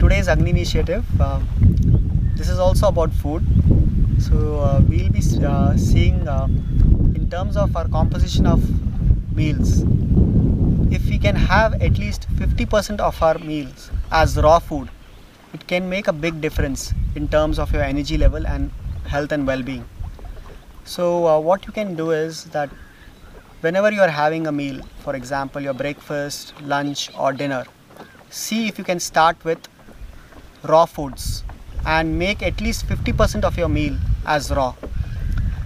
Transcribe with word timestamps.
Today's 0.00 0.28
Agni 0.28 0.48
initiative. 0.48 1.04
Uh, 1.20 1.42
this 2.34 2.48
is 2.48 2.58
also 2.58 2.88
about 2.88 3.12
food. 3.12 3.44
So 4.18 4.58
uh, 4.58 4.80
we'll 4.88 5.10
be 5.10 5.20
uh, 5.44 5.76
seeing 5.76 6.26
uh, 6.26 6.46
in 7.14 7.28
terms 7.30 7.54
of 7.54 7.76
our 7.76 7.86
composition 7.86 8.46
of 8.46 8.62
meals. 9.36 9.82
If 10.90 11.04
we 11.04 11.18
can 11.18 11.36
have 11.36 11.74
at 11.82 11.98
least 11.98 12.26
50% 12.36 12.98
of 12.98 13.22
our 13.22 13.36
meals 13.40 13.90
as 14.10 14.38
raw 14.38 14.58
food, 14.58 14.88
it 15.52 15.66
can 15.66 15.86
make 15.90 16.08
a 16.08 16.14
big 16.14 16.40
difference 16.40 16.94
in 17.14 17.28
terms 17.28 17.58
of 17.58 17.70
your 17.70 17.82
energy 17.82 18.16
level 18.16 18.46
and 18.46 18.70
health 19.06 19.32
and 19.32 19.46
well-being. 19.46 19.84
So 20.84 21.26
uh, 21.26 21.38
what 21.38 21.66
you 21.66 21.72
can 21.72 21.94
do 21.94 22.12
is 22.12 22.44
that 22.56 22.70
whenever 23.60 23.92
you 23.92 24.00
are 24.00 24.08
having 24.08 24.46
a 24.46 24.52
meal, 24.52 24.80
for 25.00 25.14
example, 25.14 25.60
your 25.60 25.74
breakfast, 25.74 26.54
lunch, 26.62 27.10
or 27.18 27.34
dinner, 27.34 27.66
see 28.30 28.66
if 28.66 28.78
you 28.78 28.84
can 28.84 28.98
start 28.98 29.44
with 29.44 29.58
raw 30.62 30.84
foods 30.84 31.44
and 31.86 32.18
make 32.18 32.42
at 32.42 32.60
least 32.60 32.86
50% 32.86 33.44
of 33.44 33.56
your 33.56 33.68
meal 33.68 33.96
as 34.26 34.50
raw. 34.50 34.74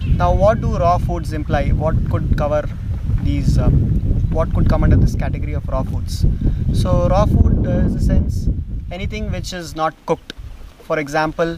Now, 0.05 0.33
what 0.33 0.61
do 0.61 0.77
raw 0.77 0.97
foods 0.97 1.33
imply? 1.33 1.69
What 1.69 1.95
could 2.09 2.37
cover 2.37 2.69
these? 3.23 3.57
Um, 3.57 3.91
what 4.31 4.53
could 4.53 4.69
come 4.69 4.83
under 4.83 4.95
this 4.95 5.15
category 5.15 5.53
of 5.53 5.67
raw 5.67 5.83
foods? 5.83 6.25
So, 6.73 7.07
raw 7.09 7.25
food 7.25 7.65
uh, 7.65 7.87
is 7.87 7.95
a 7.95 8.01
sense 8.01 8.47
anything 8.91 9.31
which 9.31 9.51
is 9.53 9.75
not 9.75 9.93
cooked. 10.05 10.33
For 10.83 10.99
example, 10.99 11.57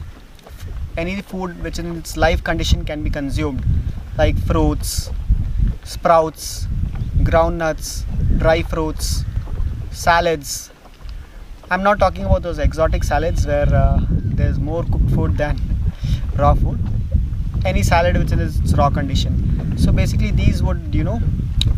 any 0.98 1.22
food 1.22 1.62
which 1.64 1.80
in 1.80 1.98
its 1.98 2.18
live 2.18 2.44
condition 2.44 2.86
can 2.86 3.04
be 3.04 3.10
consumed, 3.10 3.64
like 4.18 4.38
fruits, 4.46 5.12
sprouts, 5.84 6.68
groundnuts, 7.24 8.06
dry 8.40 8.62
fruits, 8.64 9.24
salads. 9.92 10.72
I'm 11.70 11.84
not 11.84 12.00
talking 12.00 12.24
about 12.24 12.44
those 12.44 12.60
exotic 12.60 13.04
salads 13.04 13.46
where 13.46 13.68
uh, 13.76 14.00
there's 14.10 14.58
more 14.58 14.84
cooked 14.84 15.10
food 15.12 15.38
than 15.38 15.60
raw 16.38 16.54
food. 16.54 16.80
Any 17.66 17.84
salad 17.84 18.16
which 18.16 18.32
is 18.32 18.60
its 18.62 18.74
raw 18.74 18.90
condition. 18.90 19.78
So 19.78 19.92
basically, 19.92 20.32
these 20.32 20.64
would 20.64 20.96
you 20.96 21.04
know 21.04 21.20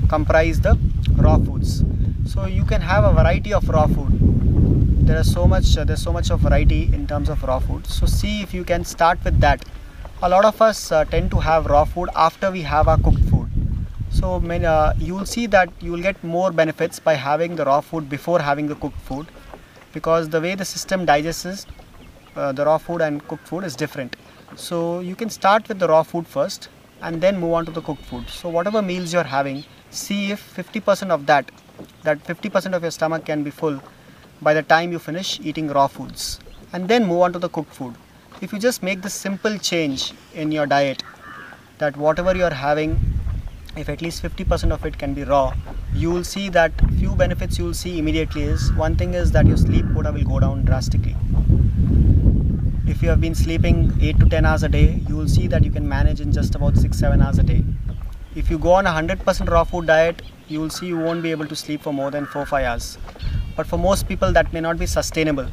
comprise 0.08 0.62
the 0.62 0.78
raw 1.16 1.38
foods. 1.38 1.84
So 2.26 2.46
you 2.46 2.66
can 2.66 2.82
have 2.82 3.04
a 3.04 3.12
variety 3.14 3.52
of 3.52 3.68
raw 3.68 3.88
food. 3.88 5.08
There 5.08 5.18
is 5.18 5.34
so 5.34 5.48
much. 5.48 5.76
Uh, 5.76 5.86
there's 5.86 6.04
so 6.04 6.14
much 6.14 6.30
of 6.30 6.42
variety 6.42 6.84
in 6.94 7.08
terms 7.08 7.28
of 7.28 7.42
raw 7.42 7.58
food. 7.58 7.88
So 7.88 8.06
see 8.06 8.42
if 8.44 8.54
you 8.54 8.64
can 8.64 8.86
start 8.86 9.18
with 9.24 9.40
that. 9.40 9.66
A 10.22 10.30
lot 10.30 10.46
of 10.46 10.62
us 10.62 10.92
uh, 10.92 11.04
tend 11.06 11.32
to 11.32 11.40
have 11.40 11.66
raw 11.66 11.84
food 11.84 12.10
after 12.16 12.52
we 12.52 12.62
have 12.62 12.88
our 12.88 13.00
cooked 13.00 13.24
food 13.30 13.40
so 14.12 14.36
uh, 14.36 14.94
you 14.98 15.14
will 15.14 15.26
see 15.26 15.46
that 15.48 15.70
you 15.80 15.92
will 15.92 16.02
get 16.02 16.22
more 16.24 16.52
benefits 16.52 17.00
by 17.00 17.14
having 17.14 17.56
the 17.56 17.64
raw 17.64 17.80
food 17.80 18.10
before 18.10 18.40
having 18.40 18.68
the 18.68 18.76
cooked 18.76 19.00
food 19.02 19.28
because 19.94 20.30
the 20.30 20.42
way 20.42 20.56
the 20.56 20.66
system 20.66 21.06
digests 21.06 21.66
uh, 22.36 22.52
the 22.52 22.66
raw 22.66 22.78
food 22.78 23.02
and 23.02 23.28
cooked 23.28 23.48
food 23.48 23.64
is 23.64 23.76
different. 23.76 24.16
So 24.56 25.00
you 25.00 25.16
can 25.16 25.30
start 25.30 25.68
with 25.68 25.80
the 25.80 25.88
raw 25.88 26.04
food 26.04 26.28
first 26.28 26.70
and 27.02 27.22
then 27.22 27.40
move 27.40 27.54
on 27.54 27.66
to 27.66 27.72
the 27.72 27.82
cooked 27.82 28.06
food. 28.06 28.30
So 28.30 28.50
whatever 28.50 28.82
meals 28.82 29.14
you're 29.14 29.24
having 29.24 29.64
see 29.90 30.32
if 30.32 30.56
50% 30.56 31.10
of 31.10 31.26
that 31.26 31.52
that 32.04 32.24
50% 32.26 32.74
of 32.74 32.82
your 32.82 32.92
stomach 32.92 33.26
can 33.26 33.44
be 33.44 33.50
full 33.50 33.82
by 34.42 34.54
the 34.54 34.62
time 34.62 34.92
you 34.92 35.00
finish 35.00 35.40
eating 35.42 35.68
raw 35.70 35.88
foods. 35.88 36.40
And 36.74 36.88
then 36.88 37.06
move 37.06 37.22
on 37.22 37.34
to 37.34 37.40
the 37.40 37.50
cooked 37.50 37.74
food. 37.74 37.96
If 38.42 38.54
you 38.54 38.60
just 38.60 38.84
make 38.84 39.02
this 39.02 39.14
simple 39.14 39.58
change 39.58 40.14
in 40.34 40.52
your 40.52 40.66
diet 40.66 41.04
that 41.80 41.98
whatever 41.98 42.36
you're 42.36 42.54
having 42.54 43.00
if 43.76 43.90
at 43.90 44.02
least 44.02 44.24
50% 44.24 44.72
of 44.72 44.86
it 44.86 44.98
can 44.98 45.14
be 45.14 45.24
raw 45.24 45.54
you 45.94 46.12
will 46.12 46.24
see 46.24 46.50
that 46.50 46.72
few 46.98 47.16
benefits 47.16 47.58
you 47.58 47.66
will 47.66 47.74
see 47.74 47.98
immediately 48.00 48.44
is 48.44 48.72
one 48.74 48.96
thing 48.96 49.14
is 49.14 49.32
that 49.32 49.46
your 49.46 49.58
sleep 49.58 49.86
quota 49.94 50.12
will 50.12 50.24
go 50.24 50.40
down 50.40 50.64
drastically. 50.64 51.16
If 52.88 53.02
you 53.02 53.10
have 53.10 53.20
been 53.22 53.36
sleeping 53.36 53.92
8 54.02 54.20
to 54.20 54.30
10 54.30 54.46
hours 54.46 54.64
a 54.64 54.70
day 54.70 55.02
you 55.08 55.16
will 55.16 55.28
see 55.28 55.48
that 55.48 55.64
you 55.64 55.72
can 55.72 55.88
manage 55.88 56.22
in 56.22 56.32
just 56.32 56.56
about 56.56 56.78
6 56.78 56.98
7 56.98 57.22
hours 57.22 57.40
a 57.40 57.44
day. 57.44 57.64
If 58.36 58.50
you 58.52 58.60
go 58.60 58.74
on 58.74 58.86
a 58.86 58.92
100% 58.92 59.50
raw 59.50 59.64
food 59.64 59.88
diet 59.88 60.22
you 60.48 60.60
will 60.60 60.70
see 60.70 60.88
you 60.88 61.00
won't 61.00 61.24
be 61.24 61.32
able 61.32 61.48
to 61.48 61.56
sleep 61.56 61.82
for 61.82 61.92
more 61.92 62.12
than 62.12 62.26
4 62.26 62.46
5 62.46 62.66
hours. 62.66 62.98
But 63.56 63.68
for 63.68 63.78
most 63.78 64.08
people 64.08 64.32
that 64.34 64.54
may 64.54 64.62
not 64.62 64.78
be 64.78 64.86
sustainable. 64.86 65.48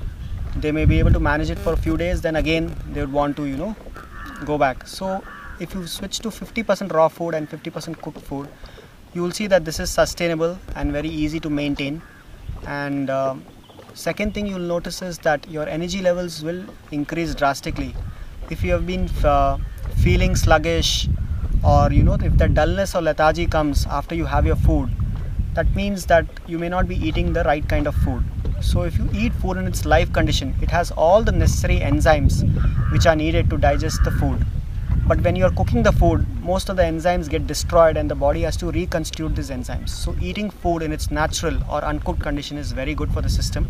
They 0.56 0.72
may 0.72 0.84
be 0.84 0.98
able 0.98 1.12
to 1.12 1.20
manage 1.20 1.50
it 1.50 1.58
for 1.58 1.72
a 1.72 1.76
few 1.76 1.96
days 1.96 2.20
then 2.20 2.36
again 2.36 2.74
they 2.92 3.00
would 3.00 3.12
want 3.12 3.36
to 3.38 3.46
you 3.46 3.56
know 3.56 3.74
go 4.44 4.58
back. 4.58 4.86
So 4.86 5.22
if 5.58 5.74
you 5.74 5.86
switch 5.86 6.18
to 6.20 6.28
50% 6.28 6.92
raw 6.92 7.08
food 7.08 7.34
and 7.34 7.48
50% 7.48 8.00
cooked 8.02 8.20
food 8.20 8.48
you 9.16 9.22
will 9.22 9.32
see 9.32 9.46
that 9.46 9.64
this 9.64 9.80
is 9.80 9.90
sustainable 9.90 10.58
and 10.74 10.92
very 10.92 11.08
easy 11.08 11.40
to 11.40 11.48
maintain. 11.48 12.02
And 12.66 13.08
uh, 13.08 13.36
second 13.94 14.34
thing 14.34 14.46
you'll 14.46 14.68
notice 14.72 15.00
is 15.00 15.18
that 15.20 15.48
your 15.50 15.66
energy 15.66 16.02
levels 16.02 16.42
will 16.44 16.62
increase 16.92 17.34
drastically. 17.34 17.94
If 18.50 18.62
you 18.62 18.72
have 18.72 18.86
been 18.86 19.08
uh, 19.24 19.56
feeling 20.02 20.36
sluggish 20.36 21.08
or 21.64 21.90
you 21.90 22.02
know 22.02 22.18
if 22.22 22.36
the 22.36 22.48
dullness 22.48 22.94
or 22.94 23.00
lethargy 23.00 23.46
comes 23.46 23.86
after 23.86 24.14
you 24.14 24.26
have 24.26 24.44
your 24.46 24.56
food 24.56 24.90
that 25.54 25.74
means 25.74 26.04
that 26.06 26.26
you 26.46 26.58
may 26.58 26.68
not 26.68 26.86
be 26.86 26.96
eating 26.96 27.32
the 27.32 27.42
right 27.44 27.66
kind 27.66 27.86
of 27.86 27.94
food. 27.94 28.22
So 28.60 28.82
if 28.82 28.98
you 28.98 29.08
eat 29.14 29.32
food 29.32 29.56
in 29.56 29.66
its 29.66 29.86
live 29.86 30.12
condition 30.12 30.54
it 30.60 30.70
has 30.70 30.90
all 30.90 31.22
the 31.22 31.32
necessary 31.32 31.80
enzymes 31.80 32.42
which 32.92 33.06
are 33.06 33.16
needed 33.16 33.48
to 33.48 33.56
digest 33.56 34.04
the 34.04 34.10
food 34.10 34.44
but 35.08 35.20
when 35.20 35.36
you're 35.36 35.52
cooking 35.58 35.82
the 35.84 35.92
food 35.92 36.26
most 36.42 36.68
of 36.68 36.76
the 36.76 36.82
enzymes 36.82 37.28
get 37.28 37.46
destroyed 37.46 37.96
and 37.96 38.10
the 38.10 38.14
body 38.14 38.40
has 38.42 38.56
to 38.56 38.70
reconstitute 38.72 39.36
these 39.36 39.50
enzymes. 39.50 39.88
So 39.88 40.16
eating 40.20 40.50
food 40.50 40.82
in 40.82 40.92
its 40.92 41.10
natural 41.10 41.56
or 41.70 41.84
uncooked 41.84 42.20
condition 42.20 42.58
is 42.58 42.72
very 42.72 42.94
good 42.94 43.12
for 43.12 43.22
the 43.22 43.28
system. 43.28 43.68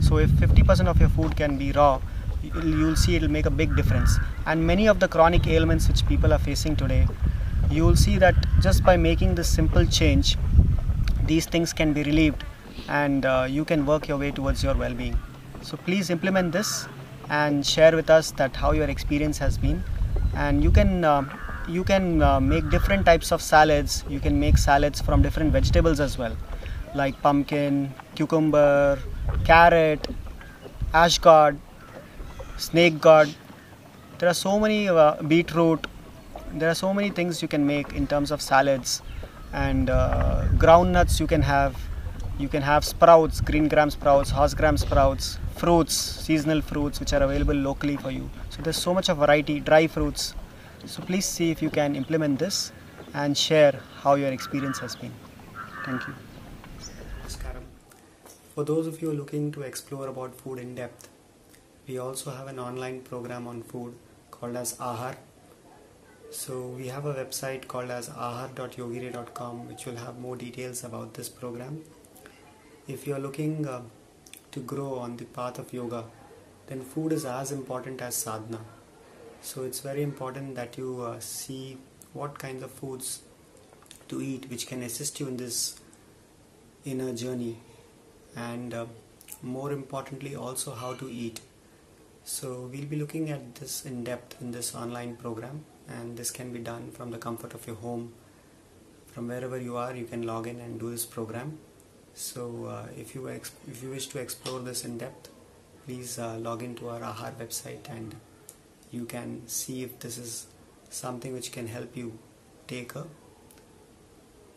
So 0.00 0.18
if 0.18 0.30
50% 0.30 0.86
of 0.86 1.00
your 1.00 1.08
food 1.08 1.36
can 1.36 1.58
be 1.58 1.72
raw 1.72 2.00
you'll 2.42 2.94
see 2.94 3.16
it'll 3.16 3.30
make 3.30 3.46
a 3.46 3.50
big 3.50 3.74
difference. 3.74 4.18
And 4.46 4.64
many 4.64 4.86
of 4.86 5.00
the 5.00 5.08
chronic 5.08 5.48
ailments 5.48 5.88
which 5.88 6.06
people 6.06 6.32
are 6.32 6.38
facing 6.38 6.76
today 6.76 7.08
you 7.70 7.84
will 7.84 7.96
see 7.96 8.16
that 8.18 8.36
just 8.60 8.84
by 8.84 8.96
making 8.96 9.34
this 9.34 9.48
simple 9.48 9.84
change 9.84 10.36
these 11.24 11.46
things 11.46 11.72
can 11.72 11.92
be 11.92 12.04
relieved 12.04 12.44
and 12.88 13.26
uh, 13.26 13.46
you 13.48 13.64
can 13.64 13.84
work 13.84 14.06
your 14.06 14.18
way 14.18 14.30
towards 14.30 14.62
your 14.62 14.74
well-being. 14.74 15.18
So 15.62 15.76
please 15.76 16.10
implement 16.10 16.52
this 16.52 16.86
and 17.28 17.66
share 17.66 17.96
with 17.96 18.08
us 18.08 18.30
that 18.32 18.54
how 18.54 18.70
your 18.70 18.88
experience 18.88 19.38
has 19.38 19.58
been 19.58 19.82
and 20.34 20.62
you 20.62 20.70
can 20.70 21.04
uh, 21.04 21.24
you 21.68 21.84
can 21.84 22.22
uh, 22.22 22.40
make 22.40 22.68
different 22.70 23.04
types 23.04 23.32
of 23.32 23.42
salads. 23.42 24.04
You 24.08 24.20
can 24.20 24.38
make 24.38 24.58
salads 24.58 25.00
from 25.00 25.22
different 25.22 25.52
vegetables 25.52 26.00
as 26.00 26.18
well 26.18 26.36
like 26.94 27.20
pumpkin 27.20 27.92
cucumber 28.14 28.98
carrot 29.44 30.06
ash 30.94 31.18
gourd 31.18 31.58
snake 32.56 32.98
gourd 33.02 33.28
there 34.18 34.30
are 34.30 34.34
so 34.34 34.58
many 34.58 34.88
uh, 34.88 35.22
beetroot. 35.22 35.86
There 36.54 36.70
are 36.70 36.74
so 36.74 36.94
many 36.94 37.10
things 37.10 37.42
you 37.42 37.48
can 37.48 37.66
make 37.66 37.92
in 37.92 38.06
terms 38.06 38.30
of 38.30 38.40
salads. 38.40 39.02
And 39.52 39.90
uh, 39.90 40.44
groundnuts 40.54 41.20
you 41.20 41.26
can 41.26 41.42
have 41.42 41.76
you 42.38 42.48
can 42.48 42.62
have 42.62 42.84
sprouts 42.84 43.40
green 43.40 43.68
gram 43.68 43.90
sprouts 43.90 44.30
horse 44.30 44.54
gram 44.54 44.76
sprouts 44.76 45.38
fruits 45.56 45.94
seasonal 45.94 46.60
fruits 46.60 47.00
which 47.00 47.12
are 47.12 47.22
available 47.22 47.54
locally 47.54 47.96
for 47.96 48.10
you. 48.10 48.28
So 48.50 48.62
there's 48.62 48.76
so 48.76 48.92
much 48.92 49.08
of 49.08 49.18
variety 49.18 49.60
dry 49.60 49.86
fruits. 49.86 50.34
So 50.84 51.02
please 51.02 51.24
see 51.24 51.50
if 51.50 51.62
you 51.62 51.70
can 51.70 51.96
implement 51.96 52.38
this 52.38 52.72
and 53.14 53.36
share 53.36 53.80
how 54.02 54.14
your 54.14 54.32
experience 54.32 54.78
has 54.78 54.94
been. 54.94 55.12
Thank 55.84 56.06
you. 56.06 56.14
For 58.54 58.64
those 58.64 58.86
of 58.86 59.02
you 59.02 59.12
looking 59.12 59.52
to 59.52 59.62
explore 59.62 60.08
about 60.08 60.34
food 60.34 60.58
in 60.58 60.74
depth 60.74 61.08
we 61.86 61.98
also 61.98 62.30
have 62.30 62.48
an 62.48 62.58
online 62.58 63.00
program 63.00 63.46
on 63.46 63.62
food 63.62 63.94
called 64.30 64.56
as 64.56 64.72
ahar 64.78 65.14
so 66.30 66.60
we 66.78 66.88
have 66.88 67.06
a 67.06 67.14
website 67.14 67.68
called 67.68 67.90
as 67.90 68.08
ahar.yogire.com 68.08 69.68
which 69.68 69.86
will 69.86 70.00
have 70.04 70.18
more 70.18 70.36
details 70.36 70.82
about 70.88 71.14
this 71.14 71.28
program 71.28 71.78
if 72.88 73.06
you 73.06 73.14
are 73.14 73.18
looking 73.18 73.66
uh, 73.66 73.80
to 74.52 74.60
grow 74.60 74.98
on 74.98 75.16
the 75.16 75.24
path 75.24 75.58
of 75.58 75.72
yoga 75.72 76.04
then 76.66 76.80
food 76.82 77.12
is 77.12 77.24
as 77.24 77.52
important 77.52 78.00
as 78.00 78.14
sadhana. 78.14 78.60
So 79.40 79.62
it's 79.62 79.80
very 79.80 80.02
important 80.02 80.54
that 80.56 80.76
you 80.76 81.02
uh, 81.02 81.20
see 81.20 81.78
what 82.12 82.38
kinds 82.38 82.62
of 82.62 82.70
foods 82.70 83.22
to 84.08 84.20
eat 84.20 84.48
which 84.50 84.66
can 84.66 84.82
assist 84.82 85.20
you 85.20 85.28
in 85.28 85.36
this 85.36 85.78
inner 86.84 87.12
journey 87.12 87.58
and 88.34 88.74
uh, 88.74 88.86
more 89.42 89.72
importantly 89.72 90.34
also 90.34 90.74
how 90.74 90.94
to 90.94 91.08
eat. 91.08 91.40
So 92.24 92.68
we'll 92.72 92.86
be 92.86 92.96
looking 92.96 93.30
at 93.30 93.54
this 93.56 93.84
in 93.84 94.02
depth 94.02 94.40
in 94.40 94.50
this 94.50 94.74
online 94.74 95.16
program 95.16 95.64
and 95.88 96.16
this 96.16 96.30
can 96.30 96.52
be 96.52 96.58
done 96.58 96.90
from 96.90 97.10
the 97.10 97.18
comfort 97.18 97.54
of 97.54 97.66
your 97.66 97.76
home. 97.76 98.12
From 99.06 99.28
wherever 99.28 99.58
you 99.58 99.76
are 99.76 99.94
you 99.94 100.04
can 100.04 100.22
log 100.22 100.46
in 100.46 100.60
and 100.60 100.80
do 100.80 100.90
this 100.90 101.06
program 101.06 101.58
so 102.16 102.44
uh, 102.64 102.86
if 102.96 103.14
you 103.14 103.26
if 103.28 103.82
you 103.82 103.90
wish 103.90 104.06
to 104.08 104.18
explore 104.18 104.60
this 104.60 104.84
in 104.84 104.98
depth 104.98 105.30
please 105.84 106.18
uh, 106.18 106.36
log 106.38 106.62
into 106.62 106.88
our 106.88 107.00
ahar 107.12 107.32
website 107.40 107.88
and 107.96 108.16
you 108.90 109.04
can 109.04 109.42
see 109.46 109.82
if 109.82 109.98
this 110.00 110.18
is 110.18 110.46
something 110.90 111.32
which 111.32 111.52
can 111.52 111.68
help 111.68 111.96
you 111.96 112.18
take 112.66 112.94
a 112.96 113.06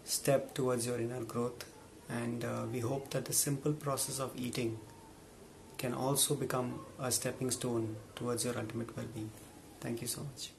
step 0.03 0.53
towards 0.53 0.87
your 0.87 0.99
inner 0.99 1.23
growth. 1.23 1.65
And 2.09 2.43
uh, 2.43 2.65
we 2.71 2.79
hope 2.79 3.11
that 3.11 3.25
the 3.25 3.33
simple 3.33 3.73
process 3.73 4.19
of 4.19 4.31
eating 4.35 4.79
can 5.77 5.93
also 5.93 6.35
become 6.35 6.79
a 6.99 7.11
stepping 7.11 7.51
stone 7.51 7.95
towards 8.15 8.43
your 8.43 8.57
ultimate 8.57 8.95
well-being. 8.97 9.29
Thank 9.79 10.01
you 10.01 10.07
so 10.07 10.21
much 10.21 10.49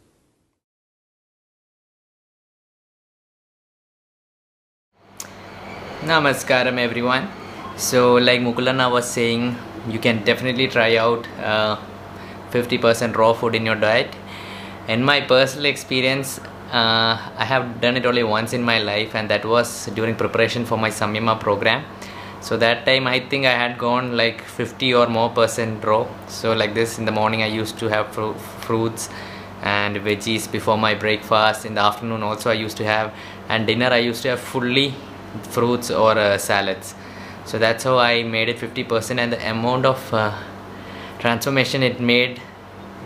Namaskaram 6.02 6.78
everyone. 6.78 7.28
So 7.76 8.14
like 8.14 8.40
Mukulana 8.40 8.90
was 8.90 9.06
saying, 9.06 9.54
you 9.86 9.98
can 9.98 10.24
definitely 10.24 10.66
try 10.66 10.96
out 10.96 11.26
50% 12.50 13.10
uh, 13.14 13.18
raw 13.18 13.34
food 13.34 13.54
in 13.54 13.66
your 13.66 13.74
diet. 13.74 14.08
In 14.88 15.04
my 15.04 15.20
personal 15.20 15.66
experience, 15.66 16.40
uh, 16.72 17.20
I 17.36 17.44
have 17.44 17.82
done 17.82 17.98
it 17.98 18.06
only 18.06 18.22
once 18.22 18.54
in 18.54 18.62
my 18.62 18.78
life 18.78 19.14
and 19.14 19.28
that 19.28 19.44
was 19.44 19.86
during 19.88 20.16
preparation 20.16 20.64
for 20.64 20.78
my 20.78 20.88
Samyama 20.88 21.38
program. 21.38 21.84
So 22.40 22.56
that 22.56 22.86
time 22.86 23.06
I 23.06 23.20
think 23.20 23.44
I 23.44 23.52
had 23.52 23.76
gone 23.76 24.16
like 24.16 24.40
50 24.40 24.94
or 24.94 25.06
more 25.06 25.28
percent 25.28 25.84
raw. 25.84 26.06
So 26.28 26.54
like 26.54 26.72
this 26.72 26.98
in 26.98 27.04
the 27.04 27.12
morning 27.12 27.42
I 27.42 27.48
used 27.48 27.78
to 27.78 27.88
have 27.88 28.10
fru 28.14 28.32
fruits 28.62 29.10
and 29.62 29.96
veggies 29.96 30.50
before 30.50 30.78
my 30.78 30.94
breakfast. 30.94 31.66
In 31.66 31.74
the 31.74 31.82
afternoon 31.82 32.22
also 32.22 32.48
I 32.48 32.54
used 32.54 32.78
to 32.78 32.84
have 32.84 33.12
and 33.50 33.66
dinner 33.66 33.88
I 33.88 33.98
used 33.98 34.22
to 34.22 34.30
have 34.30 34.40
fully 34.40 34.94
fruits 35.42 35.90
or 35.90 36.18
uh, 36.18 36.38
salads. 36.38 36.94
So 37.44 37.58
that's 37.58 37.84
how 37.84 37.98
I 37.98 38.22
made 38.22 38.48
it 38.48 38.58
50% 38.58 39.18
and 39.18 39.32
the 39.32 39.50
amount 39.50 39.86
of 39.86 40.14
uh, 40.14 40.36
transformation 41.18 41.82
it 41.82 42.00
made 42.00 42.40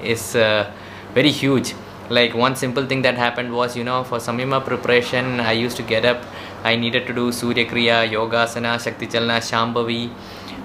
is 0.02 0.36
uh, 0.36 0.70
very 1.14 1.30
huge. 1.30 1.74
Like 2.10 2.34
one 2.34 2.54
simple 2.54 2.84
thing 2.86 3.02
that 3.02 3.16
happened 3.16 3.52
was 3.52 3.76
you 3.76 3.84
know 3.84 4.04
for 4.04 4.18
samyama 4.18 4.62
preparation 4.64 5.40
I 5.40 5.52
used 5.52 5.76
to 5.78 5.82
get 5.82 6.04
up. 6.04 6.22
I 6.62 6.76
needed 6.76 7.06
to 7.06 7.14
do 7.14 7.32
Surya 7.32 7.66
Kriya, 7.66 8.08
Yogasana, 8.10 8.82
Shakti 8.82 9.06
Chalana, 9.06 9.38
Shambhavi, 9.38 10.10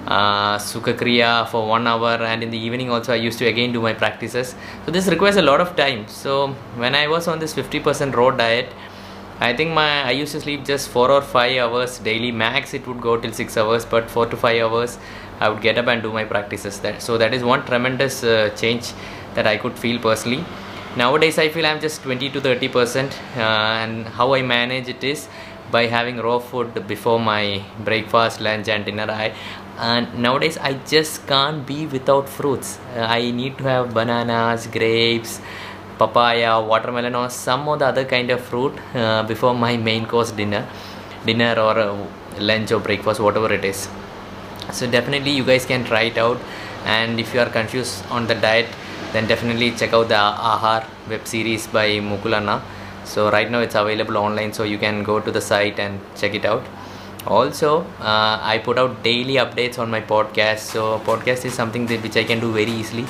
uh, 0.08 0.58
Sukha 0.58 0.94
Kriya 0.98 1.48
for 1.48 1.68
one 1.68 1.88
hour. 1.88 2.16
And 2.24 2.44
in 2.44 2.52
the 2.52 2.58
evening 2.58 2.90
also 2.90 3.14
I 3.14 3.18
used 3.18 3.40
to 3.40 3.48
again 3.48 3.72
do 3.72 3.82
my 3.82 3.94
practices. 3.94 4.56
So 4.86 4.92
this 4.92 5.08
requires 5.08 5.38
a 5.38 5.42
lot 5.42 5.62
of 5.62 5.76
time. 5.76 6.08
So 6.08 6.50
when 6.76 6.96
I 6.96 7.08
was 7.08 7.28
on 7.28 7.40
this 7.40 7.54
50% 7.54 8.16
raw 8.16 8.32
diet 8.32 8.74
I 9.41 9.56
think 9.56 9.74
my 9.74 10.03
I 10.03 10.12
used 10.12 10.33
to 10.33 10.41
sleep 10.41 10.65
just 10.65 10.89
4 10.89 11.12
or 11.12 11.21
5 11.21 11.57
hours 11.57 12.00
daily. 12.00 12.31
Max 12.31 12.74
it 12.74 12.86
would 12.88 13.01
go 13.01 13.15
till 13.18 13.31
6 13.31 13.57
hours 13.57 13.86
but 13.86 14.12
4 14.12 14.25
to 14.27 14.38
5 14.38 14.62
hours 14.63 14.97
I 15.39 15.47
would 15.47 15.62
get 15.62 15.77
up 15.77 15.88
and 15.88 16.03
do 16.03 16.12
my 16.12 16.25
practices. 16.25 16.80
That 16.81 17.01
so 17.01 17.18
that 17.18 17.33
is 17.33 17.44
one 17.44 17.65
tremendous 17.65 18.24
uh, 18.24 18.50
change 18.62 18.91
that 19.36 19.47
I 19.47 19.56
could 19.57 19.80
feel 19.80 20.00
personally. 20.00 20.44
Nowadays 20.97 21.38
I 21.38 21.47
feel 21.50 21.65
I'm 21.65 21.80
just 21.80 22.03
20 22.03 22.30
to 22.31 22.41
30 22.41 22.68
percent 22.68 23.18
uh, 23.38 23.41
and 23.83 24.07
how 24.07 24.33
I 24.33 24.41
manage 24.41 24.89
it 24.89 25.03
is 25.03 25.30
by 25.71 25.86
having 25.86 26.18
raw 26.18 26.39
food 26.39 26.88
before 26.88 27.19
my 27.19 27.63
breakfast 27.80 28.41
lunch 28.41 28.68
and 28.68 28.83
dinner. 28.83 29.09
I 29.09 29.33
and 29.77 30.19
nowadays 30.19 30.57
I 30.57 30.74
just 30.95 31.25
can't 31.27 31.65
be 31.65 31.86
without 31.86 32.27
fruits. 32.27 32.77
Uh, 32.94 33.07
I 33.18 33.31
need 33.31 33.57
to 33.59 33.63
have 33.63 33.94
bananas 33.94 34.68
grapes 34.68 35.39
papaya 36.01 36.51
watermelon 36.72 37.16
or 37.22 37.30
some 37.30 37.68
of 37.69 37.80
the 37.80 37.86
other 37.92 38.06
kind 38.06 38.30
of 38.36 38.42
fruit 38.50 38.74
uh, 38.96 39.24
before 39.24 39.54
my 39.54 39.75
main 39.78 40.06
course 40.06 40.31
dinner 40.31 40.66
dinner 41.25 41.54
or 41.66 41.78
uh, 41.78 42.07
lunch 42.40 42.72
or 42.72 42.80
breakfast 42.80 43.19
whatever 43.19 43.51
it 43.54 43.66
is. 43.66 43.90
So 44.72 44.90
definitely 44.90 45.31
you 45.31 45.44
guys 45.44 45.66
can 45.66 45.84
try 45.84 46.04
it 46.04 46.18
out. 46.18 46.40
And 46.86 47.19
if 47.19 47.34
you 47.34 47.42
are 47.42 47.50
confused 47.50 48.06
on 48.10 48.28
the 48.28 48.36
diet 48.36 48.68
then 49.13 49.28
definitely 49.28 49.72
check 49.72 49.94
out 49.94 50.07
the 50.07 50.16
Ahar 50.16 50.86
web 51.10 51.28
series 51.28 51.68
by 51.68 51.88
Mukulana 52.00 52.62
so 53.04 53.31
right 53.31 53.50
now 53.50 53.60
it's 53.60 53.75
available 53.75 54.18
online 54.18 54.54
so 54.54 54.63
you 54.63 54.78
can 54.78 55.04
go 55.04 55.19
to 55.19 55.31
the 55.31 55.42
site 55.42 55.80
and 55.80 56.00
check 56.16 56.36
it 56.36 56.46
out. 56.46 56.63
Also 57.25 57.81
uh, 58.00 58.40
I 58.42 58.62
put 58.63 58.78
out 58.78 59.04
daily 59.04 59.36
updates 59.36 59.80
on 59.80 59.90
my 59.90 60.01
podcast. 60.01 60.60
So 60.60 61.00
podcast 61.00 61.46
is 61.46 61.54
something 61.54 61.86
that 61.88 62.04
which 62.04 62.18
I 62.18 62.24
can 62.24 62.40
do 62.40 62.51
very 62.51 62.72
easily 62.72 63.06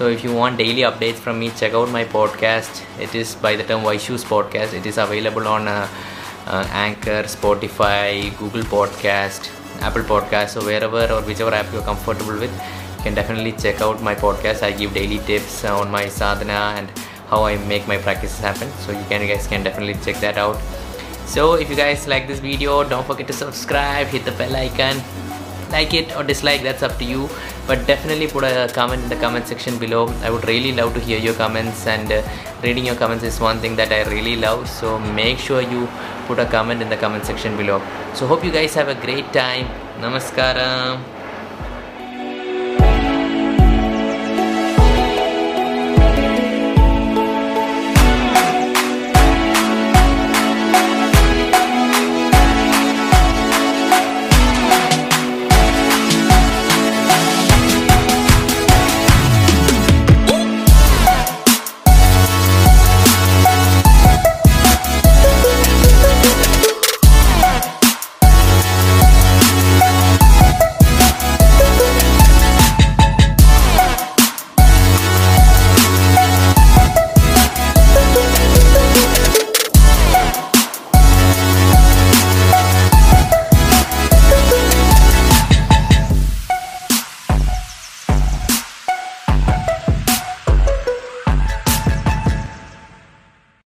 so 0.00 0.06
if 0.08 0.24
you 0.24 0.34
want 0.34 0.56
daily 0.56 0.84
updates 0.88 1.18
from 1.24 1.38
me 1.38 1.50
check 1.60 1.74
out 1.74 1.90
my 1.90 2.04
podcast. 2.04 2.78
It 2.98 3.14
is 3.14 3.34
by 3.34 3.54
the 3.54 3.64
term 3.64 3.82
Vaishu's 3.82 4.24
podcast. 4.24 4.72
It 4.72 4.86
is 4.86 4.96
available 4.96 5.46
on 5.46 5.68
uh, 5.68 5.86
uh, 6.46 6.66
anchor 6.70 7.24
spotify 7.32 8.34
google 8.38 8.62
podcast 8.62 9.50
apple 9.82 10.06
podcast. 10.12 10.54
So 10.54 10.64
wherever 10.64 11.02
or 11.12 11.20
whichever 11.20 11.52
app 11.52 11.70
you're 11.70 11.82
comfortable 11.82 12.38
with 12.44 12.54
you 12.96 13.02
can 13.02 13.14
definitely 13.14 13.52
check 13.52 13.82
out 13.82 14.02
my 14.02 14.14
podcast. 14.14 14.62
I 14.62 14.72
give 14.72 14.94
daily 14.94 15.18
tips 15.18 15.66
on 15.66 15.90
my 15.90 16.08
sadhana 16.08 16.62
and 16.78 16.88
how 17.28 17.44
i 17.44 17.58
make 17.74 17.86
my 17.86 17.98
practices 17.98 18.38
happen. 18.38 18.72
So 18.86 18.92
you 18.92 19.04
can 19.10 19.20
you 19.20 19.28
guys 19.28 19.46
can 19.46 19.62
definitely 19.62 20.02
check 20.02 20.18
that 20.22 20.38
out. 20.38 20.56
So 21.26 21.52
if 21.56 21.68
you 21.68 21.76
guys 21.76 22.08
like 22.08 22.26
this 22.26 22.38
video 22.38 22.82
don't 22.88 23.06
forget 23.06 23.26
to 23.26 23.34
subscribe 23.34 24.06
hit 24.06 24.24
the 24.24 24.32
bell 24.32 24.56
icon 24.56 25.04
like 25.70 25.94
it 25.94 26.14
or 26.16 26.22
dislike 26.22 26.62
that's 26.62 26.82
up 26.82 26.98
to 26.98 27.04
you. 27.04 27.28
But 27.66 27.86
definitely 27.86 28.26
put 28.26 28.44
a 28.44 28.70
comment 28.74 29.02
in 29.02 29.08
the 29.08 29.16
comment 29.16 29.46
section 29.46 29.78
below. 29.78 30.08
I 30.22 30.30
would 30.30 30.46
really 30.46 30.72
love 30.72 30.94
to 30.94 31.00
hear 31.00 31.18
your 31.18 31.34
comments 31.34 31.86
and 31.86 32.10
uh, 32.10 32.22
reading 32.62 32.86
your 32.86 32.96
comments 32.96 33.24
is 33.24 33.40
one 33.40 33.58
thing 33.58 33.76
that 33.76 33.92
i 33.92 34.02
really 34.10 34.36
love. 34.36 34.68
So 34.68 34.98
make 34.98 35.38
sure 35.38 35.60
you 35.60 35.88
put 36.26 36.38
a 36.38 36.46
comment 36.46 36.82
in 36.82 36.88
the 36.88 36.96
comment 36.96 37.24
section 37.24 37.56
below. 37.56 37.80
So 38.14 38.26
hope 38.26 38.44
you 38.44 38.50
guys 38.50 38.74
have 38.74 38.88
a 38.88 38.94
great 38.94 39.32
time. 39.32 39.66
Namaskaram 40.00 41.19